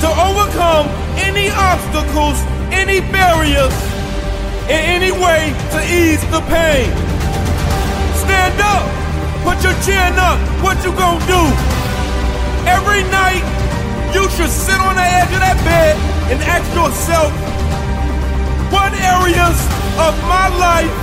[0.07, 0.87] to overcome
[1.19, 2.39] any obstacles,
[2.71, 3.75] any barriers,
[4.71, 6.87] in any way to ease the pain.
[8.23, 8.87] Stand up,
[9.43, 10.39] put your chin up.
[10.63, 11.43] What you gonna do?
[12.71, 13.43] Every night,
[14.15, 17.33] you should sit on the edge of that bed and ask yourself,
[18.71, 19.59] what areas
[19.97, 20.97] of my life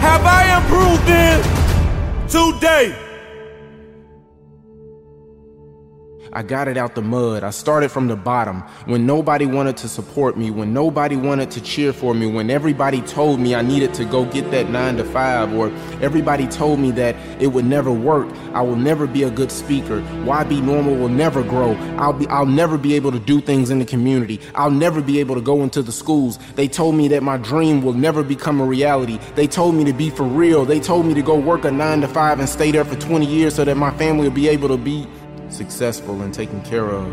[0.00, 1.42] have I improved in
[2.28, 3.07] today?
[6.38, 7.42] I got it out the mud.
[7.42, 11.60] I started from the bottom when nobody wanted to support me, when nobody wanted to
[11.60, 15.04] cheer for me, when everybody told me I needed to go get that nine to
[15.04, 18.28] five, or everybody told me that it would never work.
[18.54, 20.00] I will never be a good speaker.
[20.00, 21.72] YB Normal will never grow.
[21.96, 24.40] I'll be I'll never be able to do things in the community.
[24.54, 26.38] I'll never be able to go into the schools.
[26.54, 29.18] They told me that my dream will never become a reality.
[29.34, 30.64] They told me to be for real.
[30.64, 33.26] They told me to go work a nine to five and stay there for 20
[33.26, 35.04] years so that my family will be able to be
[35.50, 37.06] successful and taken care of.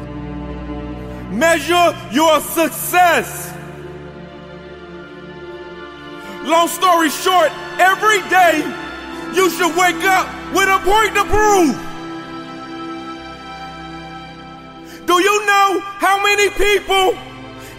[1.32, 3.52] Measure your success.
[6.44, 8.62] Long story short, every day
[9.34, 11.76] you should wake up with a point to prove.
[15.08, 17.18] Do you know how many people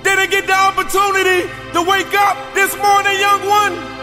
[0.03, 3.96] didn't get the opportunity to wake up this morning, young one?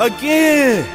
[0.00, 0.86] Again,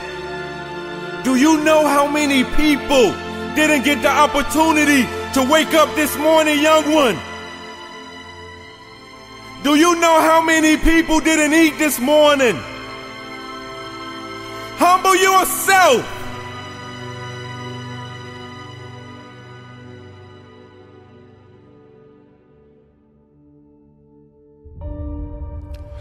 [1.24, 3.14] do you know how many people
[3.54, 7.20] didn't get the opportunity to wake up this morning, young one?
[9.64, 12.56] Do you know how many people didn't eat this morning?
[14.80, 16.19] Humble yourself.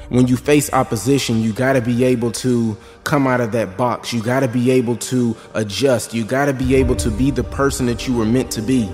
[0.09, 4.13] When you face opposition, you got to be able to come out of that box.
[4.13, 6.15] You got to be able to adjust.
[6.15, 8.91] You got to be able to be the person that you were meant to be.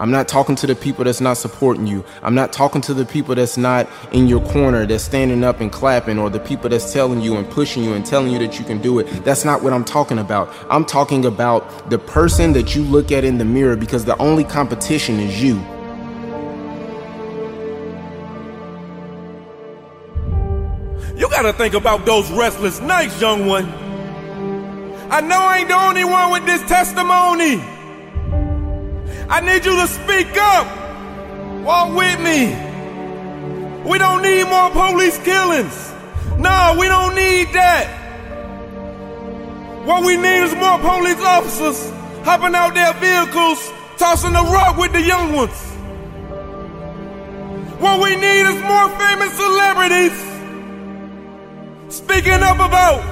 [0.00, 2.02] I'm not talking to the people that's not supporting you.
[2.22, 5.70] I'm not talking to the people that's not in your corner, that's standing up and
[5.70, 8.64] clapping, or the people that's telling you and pushing you and telling you that you
[8.64, 9.04] can do it.
[9.24, 10.48] That's not what I'm talking about.
[10.70, 14.42] I'm talking about the person that you look at in the mirror because the only
[14.42, 15.62] competition is you.
[21.42, 23.64] Gotta think about those restless nights, young one.
[25.10, 27.56] I know I ain't the only one with this testimony.
[29.26, 30.66] I need you to speak up.
[31.64, 32.52] Walk with me.
[33.90, 35.92] We don't need more police killings.
[36.36, 37.88] No, we don't need that.
[39.86, 41.88] What we need is more police officers
[42.22, 45.58] hopping out their vehicles, tossing the rock with the young ones.
[47.80, 50.29] What we need is more famous celebrities
[51.90, 53.02] speaking up about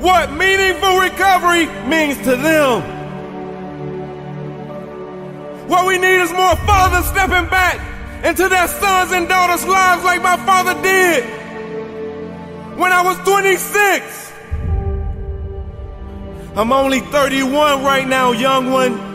[0.00, 2.82] what meaningful recovery means to them.
[5.66, 7.76] What we need is more fathers stepping back
[8.24, 11.24] into their sons and daughters' lives like my father did
[12.78, 14.32] when I was 26.
[16.56, 19.08] I'm only 31 right now, young one.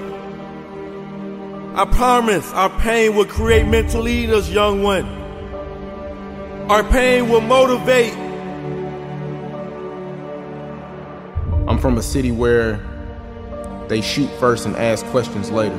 [1.75, 5.05] I promise our pain will create mental leaders, young one.
[6.69, 8.22] Our pain will motivate.
[11.83, 12.79] From a city where
[13.89, 15.75] they shoot first and ask questions later.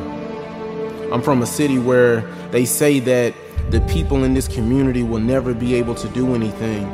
[1.11, 3.33] I'm from a city where they say that
[3.71, 6.85] the people in this community will never be able to do anything.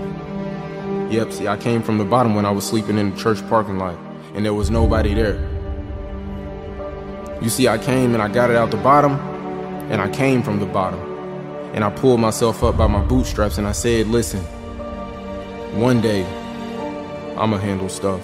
[1.11, 3.79] Yep, see, I came from the bottom when I was sleeping in the church parking
[3.79, 3.99] lot,
[4.37, 5.41] and there was nobody there.
[7.43, 9.15] You see, I came and I got it out the bottom,
[9.91, 11.01] and I came from the bottom.
[11.75, 14.41] And I pulled myself up by my bootstraps and I said, listen,
[15.81, 16.25] one day
[17.37, 18.23] I'ma handle stuff.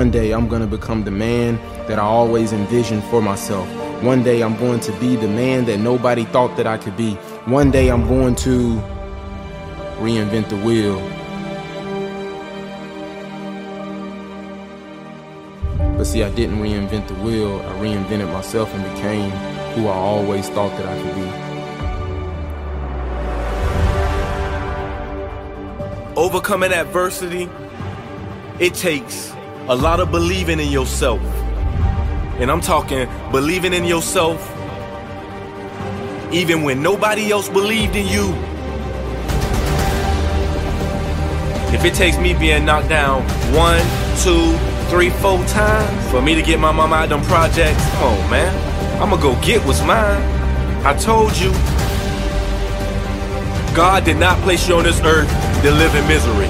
[0.00, 3.68] One day I'm gonna become the man that I always envisioned for myself.
[4.02, 7.16] One day I'm going to be the man that nobody thought that I could be.
[7.44, 8.80] One day I'm going to
[9.98, 10.98] reinvent the wheel.
[15.98, 19.30] But see, I didn't reinvent the wheel, I reinvented myself and became
[19.74, 21.14] who I always thought that I could
[26.14, 26.18] be.
[26.18, 27.50] Overcoming adversity,
[28.58, 29.34] it takes
[29.70, 31.20] a lot of believing in yourself.
[32.40, 34.40] And I'm talking believing in yourself
[36.32, 38.34] even when nobody else believed in you.
[41.72, 43.22] If it takes me being knocked down
[43.54, 43.80] one,
[44.18, 44.56] two,
[44.90, 49.00] three, four times for me to get my mama out them projects, come on, man.
[49.00, 50.20] I'ma go get what's mine.
[50.84, 51.52] I told you.
[53.72, 55.30] God did not place you on this earth
[55.62, 56.48] to live in misery.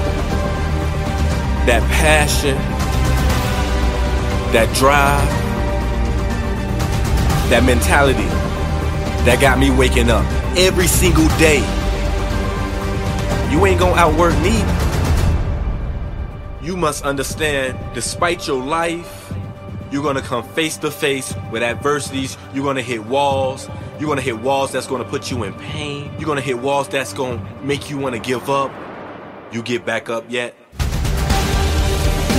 [1.67, 2.57] That passion,
[4.51, 5.27] that drive,
[7.49, 8.27] that mentality
[9.25, 10.25] that got me waking up
[10.57, 11.59] every single day.
[13.51, 14.59] You ain't gonna outwork me.
[16.65, 19.33] You must understand, despite your life,
[19.91, 22.37] you're gonna come face to face with adversities.
[22.53, 23.69] You're gonna hit walls.
[23.99, 26.11] You're gonna hit walls that's gonna put you in pain.
[26.17, 28.71] You're gonna hit walls that's gonna make you wanna give up.
[29.51, 30.55] You get back up yet?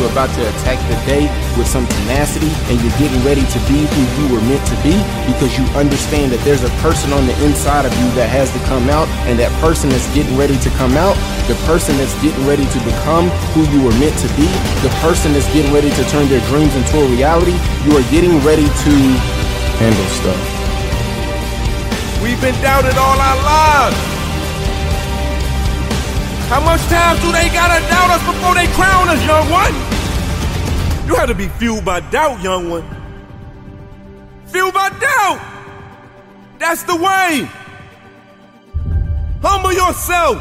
[0.02, 3.86] You're about to attack the day with some tenacity and you're getting ready to be
[3.86, 4.98] who you were meant to be
[5.30, 8.58] because you understand that there's a person on the inside of you that has to
[8.66, 11.14] come out and that person that's getting ready to come out,
[11.46, 14.50] the person that's getting ready to become who you were meant to be,
[14.82, 17.54] the person that's getting ready to turn their dreams into a reality,
[17.86, 18.92] you are getting ready to
[19.78, 20.42] handle stuff.
[22.18, 24.00] We've been doubted all our lives.
[26.50, 29.91] How much time do they gotta doubt us before they crown us, young one?
[31.06, 32.84] You have to be fueled by doubt, young one.
[34.46, 35.40] Fueled by doubt.
[36.58, 37.48] That's the way.
[39.42, 40.40] Humble yourself.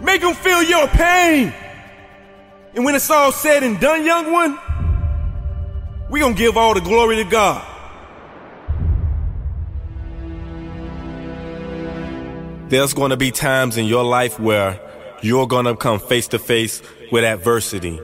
[0.00, 1.52] Make them feel your pain.
[2.74, 4.58] And when it's all said and done, young one,
[6.10, 7.64] we gonna give all the glory to God.
[12.68, 14.80] There's going to be times in your life where
[15.22, 16.82] you're going to come face to face
[17.12, 18.00] with adversity.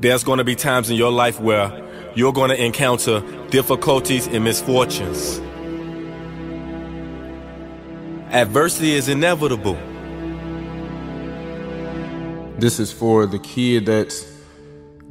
[0.00, 1.70] There's going to be times in your life where
[2.14, 3.20] you're going to encounter
[3.50, 5.38] difficulties and misfortunes.
[8.32, 9.74] Adversity is inevitable.
[12.58, 14.26] This is for the kid that's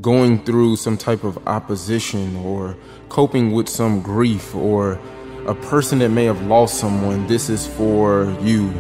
[0.01, 2.75] going through some type of opposition or
[3.09, 4.99] coping with some grief or
[5.45, 8.73] a person that may have lost someone, this is for you.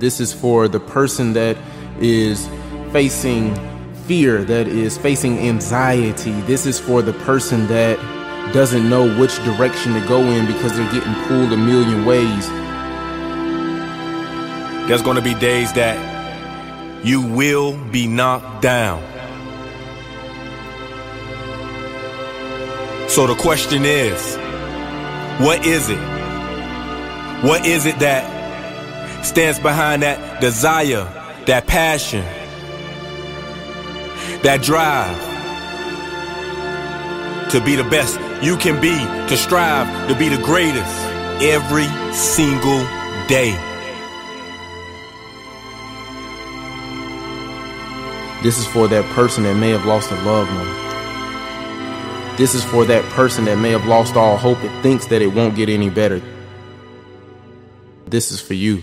[0.00, 1.56] This is for the person that
[2.00, 2.48] is
[2.90, 3.54] facing
[4.08, 6.32] fear, that is facing anxiety.
[6.42, 7.98] This is for the person that
[8.54, 12.48] doesn't know which direction to go in because they're getting pulled a million ways.
[14.88, 19.02] There's going to be days that you will be knocked down.
[23.10, 24.36] So the question is,
[25.38, 26.00] what is it?
[27.44, 28.24] What is it that
[29.22, 31.04] stands behind that desire,
[31.44, 32.24] that passion,
[34.42, 35.16] that drive
[37.50, 38.96] to be the best you can be,
[39.28, 41.08] to strive to be the greatest?
[41.40, 42.80] every single
[43.28, 43.52] day.
[48.42, 52.36] This is for that person that may have lost a loved one.
[52.36, 55.28] This is for that person that may have lost all hope and thinks that it
[55.28, 56.22] won't get any better.
[58.06, 58.82] This is for you.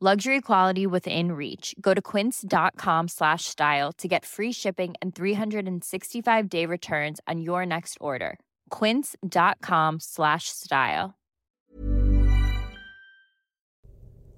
[0.00, 1.74] Luxury quality within reach.
[1.80, 7.66] Go to quince.com slash style to get free shipping and 365 day returns on your
[7.66, 8.38] next order.
[8.70, 11.16] Quince.com slash style.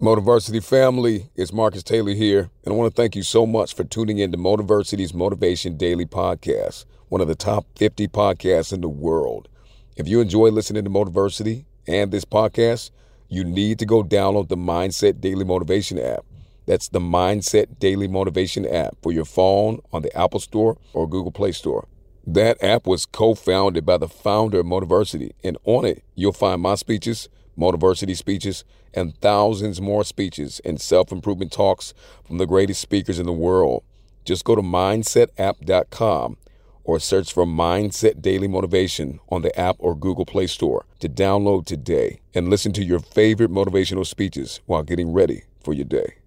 [0.00, 3.84] Motiversity family, it's Marcus Taylor here, and I want to thank you so much for
[3.84, 8.88] tuning in to Motiversity's Motivation Daily Podcast, one of the top 50 podcasts in the
[8.88, 9.50] world.
[9.94, 12.92] If you enjoy listening to Motiversity and this podcast,
[13.30, 16.24] you need to go download the Mindset Daily Motivation app.
[16.66, 21.32] That's the Mindset Daily Motivation app for your phone on the Apple Store or Google
[21.32, 21.86] Play Store.
[22.26, 26.60] That app was co founded by the founder of Motiversity, and on it, you'll find
[26.60, 27.28] my speeches,
[27.58, 33.26] Motiversity speeches, and thousands more speeches and self improvement talks from the greatest speakers in
[33.26, 33.84] the world.
[34.24, 36.36] Just go to mindsetapp.com
[36.90, 41.64] or search for Mindset Daily Motivation on the app or Google Play Store to download
[41.64, 46.19] today and listen to your favorite motivational speeches while getting ready for your day.